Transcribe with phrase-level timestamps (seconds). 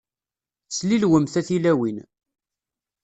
[0.77, 1.97] Slilwemt a tilawin.